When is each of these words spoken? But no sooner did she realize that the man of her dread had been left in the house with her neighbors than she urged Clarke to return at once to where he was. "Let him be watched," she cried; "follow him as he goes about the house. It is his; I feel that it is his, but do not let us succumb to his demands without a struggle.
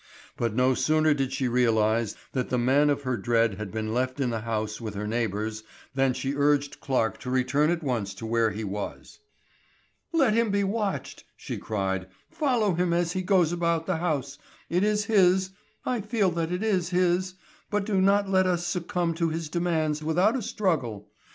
But 0.35 0.55
no 0.55 0.73
sooner 0.73 1.13
did 1.13 1.31
she 1.31 1.47
realize 1.47 2.15
that 2.31 2.49
the 2.49 2.57
man 2.57 2.89
of 2.89 3.03
her 3.03 3.15
dread 3.15 3.59
had 3.59 3.71
been 3.71 3.93
left 3.93 4.19
in 4.19 4.31
the 4.31 4.39
house 4.39 4.81
with 4.81 4.95
her 4.95 5.05
neighbors 5.05 5.61
than 5.93 6.15
she 6.15 6.33
urged 6.35 6.79
Clarke 6.79 7.19
to 7.19 7.29
return 7.29 7.69
at 7.69 7.83
once 7.83 8.15
to 8.15 8.25
where 8.25 8.49
he 8.49 8.63
was. 8.63 9.19
"Let 10.11 10.33
him 10.33 10.49
be 10.49 10.63
watched," 10.63 11.23
she 11.37 11.59
cried; 11.59 12.07
"follow 12.31 12.73
him 12.73 12.93
as 12.93 13.11
he 13.11 13.21
goes 13.21 13.51
about 13.51 13.85
the 13.85 13.97
house. 13.97 14.39
It 14.71 14.83
is 14.83 15.05
his; 15.05 15.51
I 15.85 16.01
feel 16.01 16.31
that 16.31 16.51
it 16.51 16.63
is 16.63 16.89
his, 16.89 17.35
but 17.69 17.85
do 17.85 18.01
not 18.01 18.27
let 18.27 18.47
us 18.47 18.65
succumb 18.65 19.13
to 19.13 19.29
his 19.29 19.49
demands 19.49 20.03
without 20.03 20.35
a 20.35 20.41
struggle. 20.41 21.11